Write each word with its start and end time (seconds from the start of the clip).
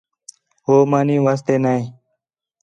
ہو 0.65 0.75
مانی 0.91 1.17
واسطے 1.25 1.55
نے 1.63 1.77